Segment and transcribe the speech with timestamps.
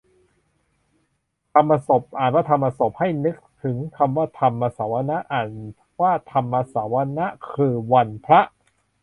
[1.53, 5.49] ธรรมสพน์ อ่านว่าทำมะสบ ให้นึกถึงคำว่า ธรรมสวนะ อ่าน
[6.01, 8.41] ว่าทำมะสะวะนะ คือวันพระ